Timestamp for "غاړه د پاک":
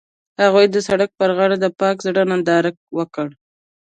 1.37-1.95